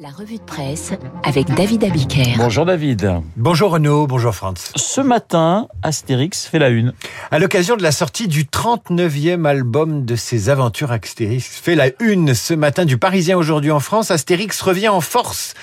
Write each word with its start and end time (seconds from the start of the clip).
La 0.00 0.08
revue 0.08 0.38
de 0.38 0.42
presse 0.42 0.92
avec 1.22 1.46
David 1.54 1.84
Abiker. 1.84 2.34
Bonjour 2.36 2.66
David. 2.66 3.20
Bonjour 3.36 3.70
Renaud, 3.70 4.08
bonjour 4.08 4.34
Franz. 4.34 4.72
Ce 4.74 5.00
matin, 5.00 5.68
Astérix 5.82 6.46
fait 6.46 6.58
la 6.58 6.70
une. 6.70 6.92
À 7.30 7.38
l'occasion 7.38 7.76
de 7.76 7.82
la 7.82 7.92
sortie 7.92 8.26
du 8.26 8.44
39e 8.44 9.46
album 9.46 10.04
de 10.04 10.16
ses 10.16 10.48
aventures, 10.48 10.90
Astérix 10.90 11.46
fait 11.46 11.76
la 11.76 11.90
une 12.00 12.34
ce 12.34 12.54
matin 12.54 12.84
du 12.84 12.98
Parisien 12.98 13.38
aujourd'hui 13.38 13.70
en 13.70 13.78
France. 13.78 14.10
Astérix 14.10 14.60
revient 14.62 14.88
en 14.88 15.00
force 15.00 15.54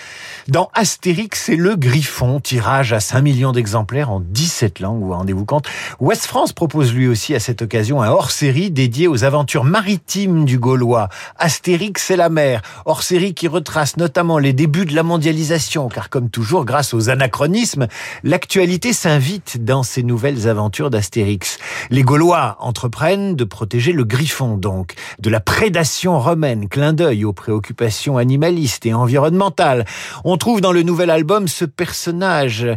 dans 0.48 0.70
Astérix 0.74 1.50
et 1.50 1.56
le 1.56 1.76
Griffon, 1.76 2.40
tirage 2.40 2.94
à 2.94 3.00
5 3.00 3.22
millions 3.22 3.52
d'exemplaires 3.52 4.10
en 4.10 4.20
17 4.20 4.80
langues, 4.80 5.02
vous 5.02 5.14
rendez-vous 5.14 5.46
compte 5.46 5.68
Ouest 6.00 6.26
France 6.26 6.54
propose 6.54 6.94
lui 6.94 7.08
aussi 7.08 7.36
à 7.36 7.40
cette 7.40 7.62
occasion 7.62 8.02
un 8.02 8.10
hors-série 8.10 8.72
dédié 8.72 9.08
aux 9.08 9.24
aventures 9.24 9.64
maritimes 9.64 10.46
du 10.46 10.58
Gaulois. 10.58 11.10
Astérix 11.38 12.10
et 12.12 12.16
la 12.16 12.30
mer, 12.30 12.62
hors-série 12.86 13.34
qui 13.34 13.48
retrace 13.48 13.98
notamment 13.98 14.40
les 14.40 14.54
débuts 14.54 14.86
de 14.86 14.96
la 14.96 15.04
mondialisation, 15.04 15.90
car 15.90 16.10
comme 16.10 16.30
toujours, 16.30 16.66
grâce 16.66 16.94
aux 16.94 17.10
anachronismes, 17.10 17.88
l'actualité 18.24 18.94
s'invite 18.94 19.64
dans 19.64 19.84
ces 19.84 20.04
nouvelles 20.04 20.48
aventures 20.48 20.90
d'Astérix. 20.90 21.60
Les 21.90 22.04
Gaulois 22.04 22.58
entreprennent 22.60 23.36
de 23.36 23.44
protéger 23.44 23.92
le 23.92 24.06
Griffon, 24.06 24.58
donc, 24.58 24.96
de 25.20 25.30
la 25.30 25.40
prédation 25.40 26.20
romaine, 26.20 26.68
clin 26.68 26.94
d'œil 26.94 27.26
aux 27.26 27.34
préoccupations 27.34 28.18
animalistes 28.18 28.86
et 28.86 28.94
environnementales. 28.94 29.86
On 30.24 30.31
trouve 30.38 30.62
dans 30.62 30.72
le 30.72 30.84
nouvel 30.84 31.10
album 31.10 31.48
ce 31.48 31.66
personnage 31.66 32.68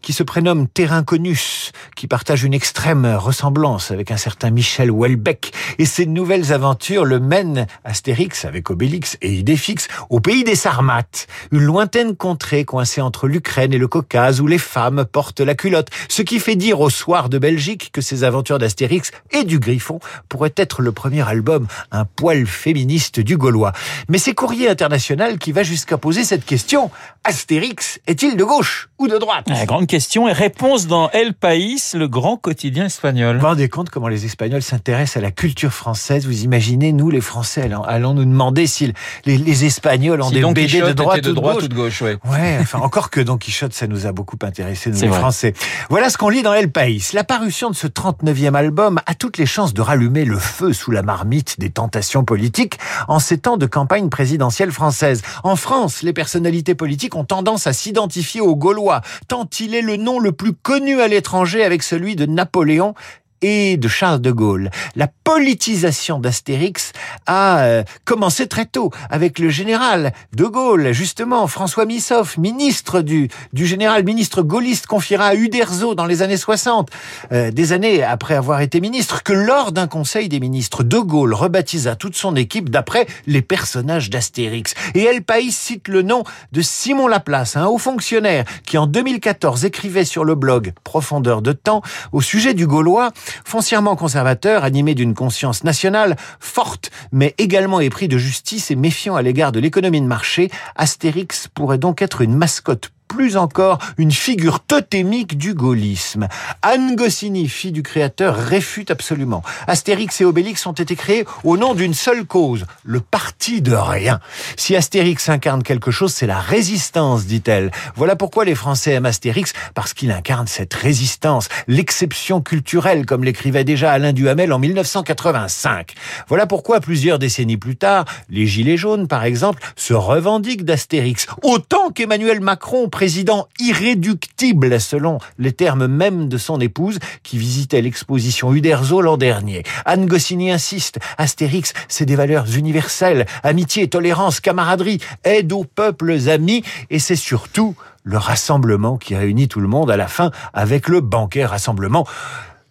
qui 0.00 0.12
se 0.12 0.22
prénomme 0.22 0.68
Terrinconus, 0.68 1.72
qui 1.96 2.06
partage 2.06 2.44
une 2.44 2.54
extrême 2.54 3.06
ressemblance 3.06 3.90
avec 3.90 4.10
un 4.10 4.16
certain 4.16 4.50
Michel 4.50 4.90
Houellebecq. 4.90 5.52
Et 5.78 5.84
ces 5.84 6.06
nouvelles 6.06 6.52
aventures 6.52 7.04
le 7.04 7.20
mènent, 7.20 7.66
Astérix 7.84 8.44
avec 8.44 8.70
Obélix 8.70 9.16
et 9.22 9.32
Idéfix, 9.32 9.88
au 10.10 10.20
pays 10.20 10.44
des 10.44 10.54
Sarmates, 10.54 11.26
une 11.50 11.62
lointaine 11.62 12.16
contrée 12.16 12.64
coincée 12.64 13.00
entre 13.00 13.28
l'Ukraine 13.28 13.72
et 13.72 13.78
le 13.78 13.88
Caucase 13.88 14.40
où 14.40 14.46
les 14.46 14.58
femmes 14.58 15.04
portent 15.04 15.40
la 15.40 15.54
culotte. 15.54 15.88
Ce 16.08 16.22
qui 16.22 16.40
fait 16.40 16.56
dire 16.56 16.80
au 16.80 16.90
soir 16.90 17.28
de 17.28 17.38
Belgique 17.38 17.90
que 17.92 18.00
ces 18.00 18.24
aventures 18.24 18.58
d'Astérix 18.58 19.10
et 19.30 19.44
du 19.44 19.58
Griffon 19.58 20.00
pourraient 20.28 20.54
être 20.56 20.82
le 20.82 20.92
premier 20.92 21.26
album 21.28 21.66
un 21.90 22.04
poil 22.04 22.46
féministe 22.46 23.20
du 23.20 23.36
Gaulois. 23.36 23.72
Mais 24.08 24.18
c'est 24.18 24.34
Courrier 24.34 24.68
International 24.68 25.38
qui 25.38 25.52
va 25.52 25.62
jusqu'à 25.62 25.98
poser 25.98 26.24
cette 26.24 26.44
question. 26.44 26.90
Astérix 27.24 28.00
est-il 28.06 28.36
de 28.36 28.42
gauche 28.42 28.88
ou 28.98 29.06
de 29.06 29.16
droite? 29.16 29.46
La 29.48 29.64
grande 29.64 29.86
question 29.86 30.28
et 30.28 30.32
réponse 30.32 30.86
dans 30.86 31.08
El 31.10 31.34
País, 31.34 31.92
le 31.94 32.08
grand 32.08 32.36
quotidien 32.36 32.86
espagnol. 32.86 33.36
Vous 33.36 33.42
vous 33.42 33.46
rendez 33.46 33.68
compte 33.68 33.90
comment 33.90 34.08
les 34.08 34.24
Espagnols 34.24 34.62
s'intéressent 34.62 35.18
à 35.18 35.20
la 35.20 35.30
culture 35.30 35.72
française? 35.72 36.26
Vous 36.26 36.42
imaginez, 36.42 36.92
nous 36.92 37.10
les 37.10 37.20
Français, 37.20 37.70
allons 37.86 38.14
nous 38.14 38.24
demander 38.24 38.66
si 38.66 38.92
les, 39.24 39.38
les 39.38 39.64
Espagnols 39.64 40.20
ont 40.20 40.28
si 40.28 40.34
des 40.34 40.40
Don 40.40 40.52
BD 40.52 40.66
Quichotte 40.66 40.88
de 40.88 40.92
droite, 40.94 41.20
de 41.20 41.30
ou, 41.30 41.34
de 41.34 41.40
droite 41.40 41.54
gauche. 41.54 41.64
ou 41.64 41.68
de 41.68 41.74
gauche. 41.74 42.02
Ouais. 42.02 42.18
Ouais, 42.24 42.58
enfin 42.60 42.78
encore 42.82 43.10
que 43.10 43.20
Don 43.20 43.38
Quichotte, 43.38 43.72
ça 43.72 43.86
nous 43.86 44.06
a 44.06 44.12
beaucoup 44.12 44.38
intéressé, 44.42 44.90
nous 44.90 45.00
les 45.00 45.06
vrai. 45.06 45.18
Français. 45.18 45.54
Voilà 45.90 46.10
ce 46.10 46.18
qu'on 46.18 46.28
lit 46.28 46.42
dans 46.42 46.54
El 46.54 46.72
País. 46.72 47.10
La 47.12 47.24
parution 47.24 47.70
de 47.70 47.76
ce 47.76 47.86
39e 47.86 48.54
album 48.54 49.00
a 49.06 49.14
toutes 49.14 49.38
les 49.38 49.46
chances 49.46 49.74
de 49.74 49.80
rallumer 49.80 50.24
le 50.24 50.38
feu 50.38 50.72
sous 50.72 50.90
la 50.90 51.02
marmite 51.02 51.60
des 51.60 51.70
tentations 51.70 52.24
politiques 52.24 52.78
en 53.08 53.18
ces 53.18 53.38
temps 53.38 53.56
de 53.56 53.66
campagne 53.66 54.08
présidentielle 54.08 54.72
française. 54.72 55.22
En 55.44 55.56
France, 55.56 56.02
les 56.02 56.12
personnalités 56.12 56.74
politiques 56.74 56.91
ont 57.14 57.24
tendance 57.24 57.66
à 57.66 57.72
s'identifier 57.72 58.40
aux 58.40 58.56
Gaulois, 58.56 59.00
tant 59.28 59.48
il 59.60 59.74
est 59.74 59.82
le 59.82 59.96
nom 59.96 60.18
le 60.18 60.32
plus 60.32 60.52
connu 60.52 61.00
à 61.00 61.08
l'étranger 61.08 61.64
avec 61.64 61.82
celui 61.82 62.16
de 62.16 62.26
Napoléon 62.26 62.94
et 63.42 63.76
de 63.76 63.88
Charles 63.88 64.20
de 64.20 64.30
Gaulle. 64.30 64.70
La 64.96 65.08
politisation 65.24 66.18
d'Astérix 66.18 66.92
a 67.26 67.58
euh, 67.58 67.82
commencé 68.04 68.46
très 68.46 68.66
tôt 68.66 68.90
avec 69.10 69.38
le 69.38 69.50
général 69.50 70.12
de 70.34 70.44
Gaulle, 70.44 70.92
justement 70.92 71.46
François 71.46 71.84
Missoff, 71.84 72.38
ministre 72.38 73.02
du, 73.02 73.28
du 73.52 73.66
général, 73.66 74.04
ministre 74.04 74.42
gaulliste, 74.42 74.86
confiera 74.86 75.26
à 75.26 75.34
Uderzo 75.34 75.94
dans 75.94 76.06
les 76.06 76.22
années 76.22 76.36
60, 76.36 76.90
euh, 77.32 77.50
des 77.50 77.72
années 77.72 78.02
après 78.02 78.34
avoir 78.34 78.60
été 78.60 78.80
ministre, 78.80 79.22
que 79.22 79.32
lors 79.32 79.72
d'un 79.72 79.86
conseil 79.86 80.28
des 80.28 80.40
ministres, 80.40 80.82
de 80.82 80.98
Gaulle 80.98 81.34
rebaptisa 81.34 81.96
toute 81.96 82.16
son 82.16 82.36
équipe 82.36 82.70
d'après 82.70 83.06
les 83.26 83.42
personnages 83.42 84.10
d'Astérix. 84.10 84.74
Et 84.94 85.02
El 85.02 85.22
País 85.22 85.52
cite 85.52 85.88
le 85.88 86.02
nom 86.02 86.24
de 86.52 86.62
Simon 86.62 87.08
Laplace, 87.08 87.56
un 87.56 87.66
haut 87.66 87.78
fonctionnaire 87.78 88.44
qui 88.66 88.78
en 88.78 88.86
2014 88.86 89.64
écrivait 89.64 90.04
sur 90.04 90.24
le 90.24 90.34
blog 90.34 90.72
Profondeur 90.84 91.42
de 91.42 91.52
temps 91.52 91.82
au 92.12 92.20
sujet 92.20 92.54
du 92.54 92.66
Gaulois, 92.66 93.10
foncièrement 93.44 93.96
conservateur, 93.96 94.64
animé 94.64 94.94
d'une 94.94 95.14
conscience 95.14 95.64
nationale 95.64 96.16
forte, 96.40 96.90
mais 97.10 97.34
également 97.38 97.80
épris 97.80 98.08
de 98.08 98.18
justice 98.18 98.70
et 98.70 98.76
méfiant 98.76 99.16
à 99.16 99.22
l'égard 99.22 99.52
de 99.52 99.60
l'économie 99.60 100.00
de 100.00 100.06
marché, 100.06 100.50
Astérix 100.76 101.48
pourrait 101.48 101.78
donc 101.78 102.02
être 102.02 102.20
une 102.20 102.34
mascotte 102.34 102.91
plus 103.12 103.36
encore 103.36 103.78
une 103.98 104.10
figure 104.10 104.60
totémique 104.60 105.36
du 105.36 105.52
gaullisme. 105.52 106.28
Anne 106.62 106.96
Goscinny, 106.96 107.46
fille 107.46 107.70
du 107.70 107.82
créateur, 107.82 108.34
réfute 108.34 108.90
absolument. 108.90 109.42
Astérix 109.66 110.18
et 110.22 110.24
Obélix 110.24 110.64
ont 110.66 110.72
été 110.72 110.96
créés 110.96 111.26
au 111.44 111.58
nom 111.58 111.74
d'une 111.74 111.92
seule 111.92 112.24
cause, 112.24 112.64
le 112.84 113.00
parti 113.00 113.60
de 113.60 113.74
rien. 113.74 114.18
Si 114.56 114.74
Astérix 114.74 115.28
incarne 115.28 115.62
quelque 115.62 115.90
chose, 115.90 116.14
c'est 116.14 116.26
la 116.26 116.40
résistance, 116.40 117.26
dit-elle. 117.26 117.70
Voilà 117.96 118.16
pourquoi 118.16 118.46
les 118.46 118.54
Français 118.54 118.92
aiment 118.92 119.04
Astérix, 119.04 119.52
parce 119.74 119.92
qu'il 119.92 120.10
incarne 120.10 120.46
cette 120.46 120.72
résistance, 120.72 121.50
l'exception 121.68 122.40
culturelle, 122.40 123.04
comme 123.04 123.24
l'écrivait 123.24 123.64
déjà 123.64 123.92
Alain 123.92 124.14
Duhamel 124.14 124.54
en 124.54 124.58
1985. 124.58 125.92
Voilà 126.28 126.46
pourquoi, 126.46 126.80
plusieurs 126.80 127.18
décennies 127.18 127.58
plus 127.58 127.76
tard, 127.76 128.06
les 128.30 128.46
Gilets 128.46 128.78
jaunes, 128.78 129.06
par 129.06 129.24
exemple, 129.24 129.62
se 129.76 129.92
revendiquent 129.92 130.64
d'Astérix, 130.64 131.26
autant 131.42 131.90
qu'Emmanuel 131.90 132.40
Macron, 132.40 132.88
président 133.02 133.48
irréductible 133.58 134.78
selon 134.80 135.18
les 135.36 135.50
termes 135.50 135.88
mêmes 135.88 136.28
de 136.28 136.38
son 136.38 136.60
épouse 136.60 137.00
qui 137.24 137.36
visitait 137.36 137.82
l'exposition 137.82 138.54
Uderzo 138.54 139.00
l'an 139.00 139.16
dernier. 139.16 139.64
Anne 139.84 140.06
Goscinny 140.06 140.52
insiste, 140.52 141.00
Astérix, 141.18 141.72
c'est 141.88 142.04
des 142.04 142.14
valeurs 142.14 142.46
universelles, 142.56 143.26
amitié, 143.42 143.88
tolérance, 143.88 144.38
camaraderie, 144.38 145.00
aide 145.24 145.52
aux 145.52 145.64
peuples 145.64 146.16
amis. 146.28 146.62
Et 146.90 147.00
c'est 147.00 147.16
surtout 147.16 147.74
le 148.04 148.18
rassemblement 148.18 148.98
qui 148.98 149.16
réunit 149.16 149.48
tout 149.48 149.60
le 149.60 149.66
monde 149.66 149.90
à 149.90 149.96
la 149.96 150.06
fin 150.06 150.30
avec 150.52 150.86
le 150.86 151.00
banquet 151.00 151.44
rassemblement 151.44 152.06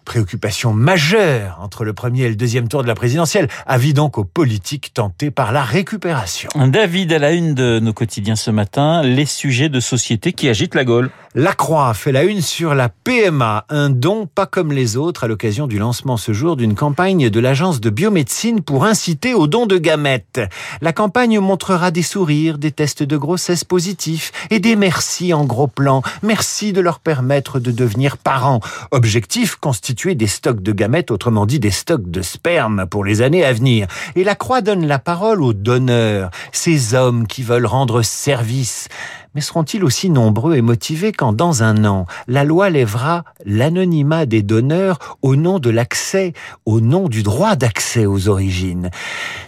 préoccupation 0.04 0.74
majeure 0.74 1.58
entre 1.62 1.84
le 1.84 1.94
premier 1.94 2.24
et 2.24 2.30
le 2.30 2.36
deuxième 2.36 2.68
tour 2.68 2.84
de 2.84 2.88
la 2.88 2.96
présidentielle. 2.96 3.48
Avis 3.66 3.94
donc 3.94 4.18
aux 4.18 4.24
politiques 4.24 4.94
tentés 4.94 5.32
par 5.32 5.52
la 5.52 5.64
récupération. 5.64 6.50
David, 6.56 7.14
à 7.14 7.20
la 7.20 7.32
une 7.32 7.54
de 7.54 7.80
nos 7.80 7.94
quotidiens 7.94 8.36
ce 8.36 8.52
matin, 8.52 9.02
les 9.04 9.26
sujets 9.26 9.70
de 9.70 9.80
société 9.80 10.34
qui 10.34 10.50
agitent 10.50 10.76
la 10.76 10.86
Gaule. 10.86 11.10
La 11.34 11.54
Croix 11.54 11.94
fait 11.94 12.12
la 12.12 12.24
une 12.24 12.42
sur 12.42 12.76
la 12.76 12.90
PMA, 12.90 13.66
un 13.70 13.90
don 13.90 14.28
pas 14.28 14.46
comme 14.46 14.74
les 14.74 14.98
autres 14.98 15.24
à 15.24 15.28
l'occasion 15.30 15.66
du 15.66 15.80
lancement 15.80 16.18
ce 16.18 16.34
jour 16.34 16.58
d'une 16.58 16.76
campagne 16.76 17.30
de 17.30 17.40
l'agence 17.40 17.80
de 17.80 17.90
biomédecine 17.90 18.62
pour 18.62 18.84
inciter 18.84 19.34
au 19.34 19.48
don 19.48 19.66
de 19.66 19.78
gamètes. 19.78 20.42
La 20.82 20.92
campagne 20.92 21.40
montrera 21.40 21.90
des 21.92 22.02
sourires, 22.02 22.58
des 22.58 22.72
tests 22.72 23.04
de 23.04 23.16
grossesse 23.16 23.64
positifs 23.64 24.34
et 24.50 24.60
des 24.60 24.76
merci 24.76 25.34
en 25.34 25.46
gros 25.46 25.68
plan. 25.68 26.02
Merci 26.22 26.74
de 26.74 26.82
leur 26.82 27.00
permettre 27.00 27.62
de 27.62 27.72
devenir 27.72 28.18
parents. 28.18 28.60
Objectif 28.92 29.56
des 29.94 30.28
stocks 30.28 30.62
de 30.62 30.72
gamètes, 30.72 31.12
autrement 31.12 31.46
dit 31.46 31.60
des 31.60 31.72
stocks 31.72 32.10
de 32.10 32.22
sperme 32.22 32.86
pour 32.88 33.04
les 33.04 33.22
années 33.22 33.44
à 33.44 33.54
venir. 33.54 33.88
Et 34.16 34.24
la 34.24 34.36
Croix 34.36 34.62
donne 34.62 34.88
la 34.88 35.00
parole 35.00 35.42
aux 35.42 35.54
donneurs, 35.54 36.32
ces 36.52 36.96
hommes 36.96 37.28
qui 37.28 37.44
veulent 37.44 37.66
rendre 37.66 38.02
service. 38.02 38.88
Mais 39.36 39.42
seront-ils 39.42 39.84
aussi 39.84 40.10
nombreux 40.10 40.56
et 40.56 40.62
motivés 40.62 41.12
quand 41.12 41.34
dans 41.34 41.64
un 41.64 41.86
an, 41.86 42.06
la 42.28 42.44
loi 42.44 42.70
lèvera 42.70 43.24
l'anonymat 43.46 44.26
des 44.26 44.42
donneurs 44.42 45.18
au 45.22 45.36
nom 45.36 45.60
de 45.60 45.70
l'accès, 45.70 46.34
au 46.66 46.82
nom 46.82 47.08
du 47.08 47.22
droit 47.24 47.56
d'accès 47.56 48.06
aux 48.06 48.28
origines? 48.28 48.90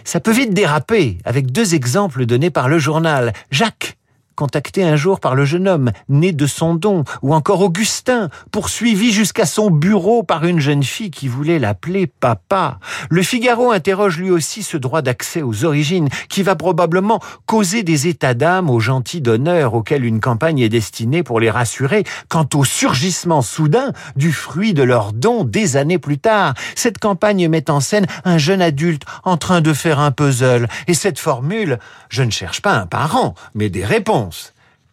Ça 0.04 0.20
peut 0.20 0.32
vite 0.32 0.54
déraper 0.54 1.18
avec 1.24 1.52
deux 1.52 1.74
exemples 1.74 2.26
donnés 2.26 2.50
par 2.50 2.68
le 2.68 2.78
journal. 2.78 3.32
Jacques 3.50 3.96
contacté 4.34 4.84
un 4.84 4.96
jour 4.96 5.20
par 5.20 5.34
le 5.34 5.44
jeune 5.44 5.68
homme, 5.68 5.90
né 6.08 6.32
de 6.32 6.46
son 6.46 6.74
don, 6.74 7.04
ou 7.22 7.34
encore 7.34 7.60
Augustin, 7.60 8.30
poursuivi 8.50 9.12
jusqu'à 9.12 9.46
son 9.46 9.70
bureau 9.70 10.22
par 10.22 10.44
une 10.44 10.60
jeune 10.60 10.82
fille 10.82 11.10
qui 11.10 11.28
voulait 11.28 11.58
l'appeler 11.58 12.06
papa. 12.06 12.78
Le 13.10 13.22
Figaro 13.22 13.70
interroge 13.70 14.18
lui 14.18 14.30
aussi 14.30 14.62
ce 14.62 14.76
droit 14.76 15.02
d'accès 15.02 15.42
aux 15.42 15.64
origines, 15.64 16.08
qui 16.28 16.42
va 16.42 16.56
probablement 16.56 17.20
causer 17.46 17.82
des 17.82 18.08
états 18.08 18.34
d'âme 18.34 18.70
aux 18.70 18.80
gentils 18.80 19.20
donneurs 19.20 19.74
auxquels 19.74 20.04
une 20.04 20.20
campagne 20.20 20.58
est 20.58 20.68
destinée 20.68 21.22
pour 21.22 21.40
les 21.40 21.50
rassurer 21.50 22.04
quant 22.28 22.48
au 22.54 22.64
surgissement 22.64 23.42
soudain 23.42 23.92
du 24.16 24.32
fruit 24.32 24.74
de 24.74 24.82
leur 24.82 25.12
don 25.12 25.44
des 25.44 25.76
années 25.76 25.98
plus 25.98 26.18
tard. 26.18 26.54
Cette 26.74 26.98
campagne 26.98 27.48
met 27.48 27.70
en 27.70 27.80
scène 27.80 28.06
un 28.24 28.38
jeune 28.38 28.62
adulte 28.62 29.02
en 29.24 29.36
train 29.36 29.60
de 29.60 29.72
faire 29.72 30.00
un 30.00 30.10
puzzle, 30.10 30.68
et 30.86 30.94
cette 30.94 31.18
formule, 31.18 31.78
je 32.08 32.22
ne 32.22 32.30
cherche 32.30 32.62
pas 32.62 32.74
un 32.74 32.86
parent, 32.86 33.34
mais 33.54 33.70
des 33.70 33.84
réponses 33.84 34.23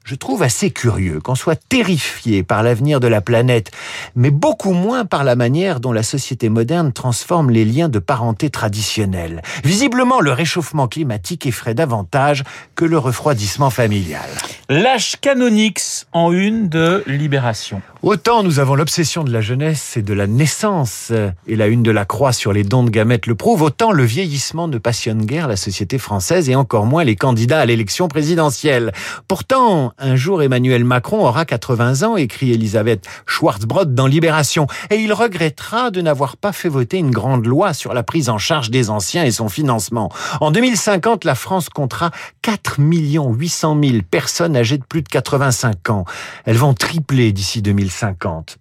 je 0.04 0.16
trouve 0.16 0.42
assez 0.44 0.72
curieux 0.72 1.20
qu'on 1.20 1.36
soit 1.36 1.60
terrifié 1.70 2.44
par 2.44 2.64
l'avenir 2.64 3.00
de 3.00 3.08
la 3.08 3.22
planète, 3.22 3.72
mais 4.16 4.32
beaucoup 4.32 4.74
moins 4.74 5.06
par 5.06 5.24
la 5.24 5.36
manière 5.36 5.80
dont 5.80 5.92
la 5.92 6.04
société 6.04 6.50
moderne 6.50 6.92
transforme 6.92 7.52
les 7.52 7.66
liens 7.66 7.90
de 7.90 8.00
parenté 8.00 8.50
traditionnels. 8.50 9.42
Visiblement, 9.64 10.20
le 10.20 10.32
réchauffement 10.32 10.88
climatique 10.88 11.46
effraie 11.46 11.76
davantage 11.76 12.44
que 12.76 12.86
le 12.86 12.98
refroidissement 12.98 13.70
familial. 13.70 14.30
L'âge 14.70 15.18
canonix 15.22 16.08
en 16.14 16.32
une 16.32 16.68
de 16.68 17.04
Libération. 17.06 17.82
Autant 18.04 18.42
nous 18.42 18.58
avons 18.58 18.74
l'obsession 18.74 19.24
de 19.24 19.32
la 19.32 19.42
jeunesse 19.42 19.96
et 19.96 20.02
de 20.02 20.16
la 20.16 20.26
naissance, 20.26 21.14
et 21.46 21.56
la 21.56 21.68
une 21.68 21.84
de 21.84 21.92
la 21.92 22.04
croix 22.04 22.34
sur 22.34 22.52
les 22.52 22.64
dons 22.64 22.84
de 22.84 22.90
gamètes 22.90 23.28
le 23.28 23.36
prouve, 23.36 23.62
autant 23.62 23.92
le 23.92 24.04
vieillissement 24.04 24.68
ne 24.68 24.80
passionne 24.80 25.24
guère 25.24 25.48
la 25.48 25.56
société 25.56 26.00
française 26.00 26.50
et 26.50 26.56
encore 26.56 26.88
moins 26.88 27.04
les 27.04 27.16
candidats 27.16 27.60
à 27.60 27.66
l'élection 27.68 28.08
présidentielle. 28.08 28.92
Pourtant, 29.28 29.94
un 30.00 30.16
jour 30.16 30.42
Emmanuel 30.42 30.84
Macron 30.84 31.28
aura 31.28 31.46
80 31.46 32.02
ans, 32.02 32.18
écrit 32.18 32.52
Elisabeth 32.52 33.06
Schwarzbrod 33.28 33.94
dans 33.94 34.08
Libération, 34.08 34.66
et 34.90 34.96
il 34.96 35.14
regrettera 35.14 35.92
de 35.92 36.02
n'avoir 36.02 36.38
pas 36.38 36.54
fait 36.54 36.70
voter 36.70 36.98
une 36.98 37.12
grande 37.12 37.46
loi 37.46 37.76
sur 37.76 37.94
la 37.94 38.02
prise 38.02 38.30
en 38.30 38.40
charge 38.40 38.72
des 38.72 38.90
anciens 38.90 39.26
et 39.26 39.32
son 39.32 39.48
financement. 39.48 40.12
En 40.40 40.50
2050, 40.50 41.24
la 41.24 41.36
France 41.36 41.70
comptera 41.70 42.10
4 42.42 42.78
800 42.80 43.78
000 43.80 43.98
personnes 44.10 44.58
âgées 44.58 44.80
de 44.80 44.86
plus 44.86 45.04
de 45.04 45.08
85 45.08 45.92
ans. 45.92 46.06
Elles 46.46 46.58
vont 46.58 46.74
tripler 46.74 47.32
d'ici 47.32 47.62
2050. 47.62 47.91
50. 47.92 48.58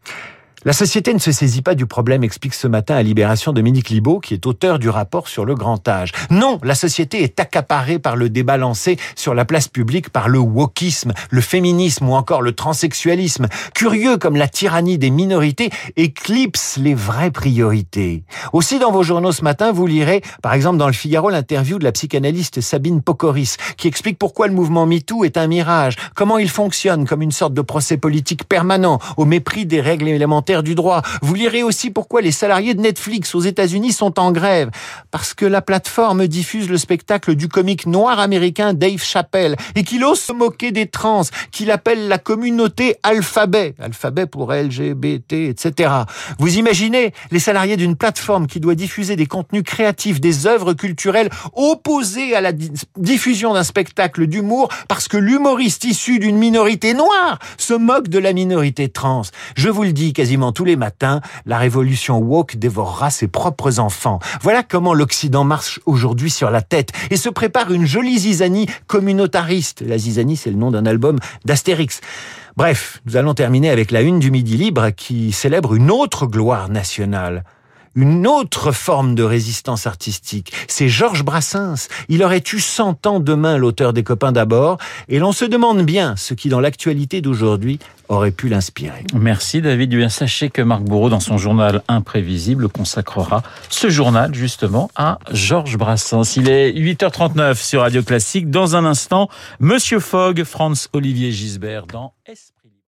La 0.67 0.75
société 0.75 1.15
ne 1.15 1.19
se 1.19 1.33
saisit 1.33 1.63
pas 1.63 1.75
du 1.75 1.87
problème, 1.87 2.23
explique 2.23 2.53
ce 2.53 2.67
matin 2.67 2.95
à 2.95 3.03
Libération 3.03 3.55
Dominique 3.55 3.89
Libaud, 3.89 4.21
qui 4.21 4.35
est 4.35 4.45
auteur 4.45 4.79
du 4.79 4.91
rapport 4.91 5.27
sur 5.27 5.47
le 5.47 5.55
grand 5.55 5.89
âge. 5.89 6.13
Non, 6.29 6.59
la 6.63 6.75
société 6.75 7.23
est 7.23 7.41
accaparée 7.41 7.99
par 7.99 8.15
le 8.15 8.29
débat 8.29 8.59
lancé 8.59 8.99
sur 9.17 9.33
la 9.33 9.47
place 9.47 9.69
publique 9.69 10.11
par 10.11 10.29
le 10.29 10.39
wokisme, 10.39 11.15
le 11.31 11.41
féminisme 11.41 12.11
ou 12.11 12.13
encore 12.13 12.43
le 12.43 12.53
transsexualisme. 12.53 13.47
Curieux 13.75 14.19
comme 14.19 14.37
la 14.37 14.49
tyrannie 14.49 14.99
des 14.99 15.09
minorités 15.09 15.71
éclipse 15.97 16.77
les 16.77 16.95
vraies 16.95 17.31
priorités. 17.31 18.23
Aussi, 18.53 18.79
dans 18.79 18.93
vos 18.93 19.03
journaux 19.03 19.33
ce 19.33 19.43
matin, 19.43 19.73
vous 19.73 19.87
lirez, 19.87 20.21
par 20.43 20.53
exemple 20.53 20.77
dans 20.77 20.89
le 20.89 20.93
Figaro, 20.93 21.31
l'interview 21.31 21.79
de 21.79 21.85
la 21.85 21.93
psychanalyste 21.93 22.61
Sabine 22.61 23.01
Pocoris, 23.01 23.57
qui 23.79 23.89
explique 23.89 24.19
pourquoi 24.19 24.47
le 24.47 24.53
mouvement 24.53 24.85
MeToo 24.85 25.25
est 25.25 25.39
un 25.39 25.47
mirage, 25.47 25.97
comment 26.15 26.37
il 26.37 26.51
fonctionne 26.51 27.07
comme 27.07 27.23
une 27.23 27.33
sorte 27.33 27.55
de 27.55 27.63
procès 27.63 27.97
politique 27.97 28.45
permanent, 28.47 28.99
au 29.17 29.25
mépris 29.25 29.65
des 29.65 29.81
règles 29.81 30.09
élémentaires 30.09 30.50
du 30.51 30.75
droit. 30.75 31.03
Vous 31.23 31.35
lirez 31.35 31.63
aussi 31.63 31.91
pourquoi 31.91 32.21
les 32.21 32.33
salariés 32.33 32.75
de 32.75 32.81
Netflix 32.81 33.35
aux 33.35 33.41
États-Unis 33.41 33.93
sont 33.93 34.19
en 34.19 34.33
grève. 34.33 34.71
Parce 35.11 35.33
que 35.35 35.47
la 35.47 35.63
plateforme 35.63 36.27
diffuse 36.27 36.69
le 36.69 36.77
spectacle 36.77 37.35
du 37.37 37.49
comique 37.49 37.87
noir 37.87 38.19
américain 38.19 38.75
Dave 38.75 39.03
Chappelle 39.03 39.57
et 39.77 39.85
qu'il 39.85 40.05
ose 40.05 40.21
se 40.21 40.33
moquer 40.33 40.73
des 40.73 40.87
trans, 40.87 41.23
qu'il 41.53 41.71
appelle 41.71 42.09
la 42.09 42.19
communauté 42.19 42.97
alphabet. 43.03 43.75
Alphabet 43.79 44.27
pour 44.27 44.53
LGBT, 44.53 45.33
etc. 45.33 45.93
Vous 46.39 46.57
imaginez 46.57 47.13
les 47.31 47.39
salariés 47.39 47.77
d'une 47.77 47.97
plateforme 47.97 48.47
qui 48.47 48.61
doit 48.61 48.75
diffuser 48.75 49.17
des 49.17 49.27
contenus 49.27 49.63
créatifs, 49.63 50.21
des 50.21 50.47
œuvres 50.47 50.75
culturelles 50.75 51.31
opposées 51.55 52.35
à 52.35 52.41
la 52.41 52.53
diffusion 52.97 53.55
d'un 53.55 53.65
spectacle 53.65 54.27
d'humour 54.27 54.69
parce 54.89 55.09
que 55.09 55.17
l'humoriste 55.17 55.85
issu 55.85 56.19
d'une 56.19 56.37
minorité 56.37 56.95
noire 56.95 57.39
se 57.59 57.75
moque 57.75 58.09
de 58.09 58.19
la 58.19 58.33
minorité 58.33 58.89
trans. 58.89 59.23
Je 59.57 59.69
vous 59.69 59.83
le 59.83 59.93
dis 59.93 60.13
quasiment 60.13 60.40
tous 60.53 60.65
les 60.65 60.77
matins, 60.77 61.21
la 61.47 61.59
révolution 61.59 62.19
woke 62.19 62.57
dévorera 62.57 63.11
ses 63.11 63.29
propres 63.29 63.79
enfants. 63.79 64.19
Voilà 64.43 64.63
comment 64.63 64.95
l'Occident 64.95 65.45
marche 65.45 65.81
aujourd'hui 65.87 66.31
sur 66.31 66.51
la 66.51 66.63
tête 66.63 66.91
et 67.11 67.17
se 67.17 67.29
prépare 67.29 67.73
une 67.73 67.87
jolie 67.87 68.19
zizanie 68.19 68.67
communautariste. 68.87 69.83
La 69.83 69.99
zizanie, 69.99 70.37
c'est 70.37 70.51
le 70.51 70.57
nom 70.57 70.71
d'un 70.71 70.87
album 70.87 71.19
d'Astérix. 71.45 72.01
Bref, 72.57 73.01
nous 73.07 73.17
allons 73.17 73.35
terminer 73.35 73.71
avec 73.71 73.91
la 73.91 74.01
une 74.01 74.19
du 74.19 74.31
Midi 74.31 74.57
Libre 74.57 74.91
qui 74.91 75.33
célèbre 75.33 75.75
une 75.75 75.91
autre 75.91 76.27
gloire 76.27 76.69
nationale 76.69 77.45
une 77.95 78.27
autre 78.27 78.73
forme 78.73 79.15
de 79.15 79.23
résistance 79.23 79.87
artistique. 79.87 80.53
C'est 80.69 80.89
Georges 80.89 81.25
Brassens. 81.25 81.89
Il 82.09 82.23
aurait 82.23 82.43
eu 82.53 82.61
100 82.61 83.07
ans 83.07 83.21
demain, 83.21 83.57
l'auteur 83.59 83.93
des 83.93 84.03
copains 84.03 84.33
d'abord, 84.33 84.79
et 85.09 85.19
l'on 85.19 85.33
se 85.33 85.45
demande 85.45 85.83
bien 85.83 86.15
ce 86.17 86.35
qui, 86.35 86.49
dans 86.49 86.61
l'actualité 86.61 87.21
d'aujourd'hui, 87.21 87.79
aurait 88.09 88.31
pu 88.33 88.49
l'inspirer. 88.49 89.05
Merci 89.15 89.63
David. 89.63 89.95
Bien, 89.95 90.09
sachez 90.09 90.51
que 90.51 90.63
Marc 90.63 90.83
Bourreau, 90.83 91.09
dans 91.09 91.21
son 91.21 91.39
journal 91.39 91.83
Imprévisible, 91.89 92.69
consacrera 92.69 93.43
ce 93.69 93.89
journal 93.89 94.35
justement 94.35 94.91
à 94.97 95.19
Georges 95.33 95.77
Brassens. 95.77 96.37
Il 96.37 96.49
est 96.49 96.73
8h39 96.73 97.55
sur 97.55 97.83
Radio 97.83 98.03
Classique. 98.03 98.51
Dans 98.51 98.77
un 98.77 98.85
instant, 98.85 99.29
Monsieur 99.61 100.01
Fogg, 100.01 100.43
Franz 100.45 100.89
Olivier 100.93 101.31
Gisbert 101.33 101.87
dans 101.87 102.13
Esprit. 102.27 102.60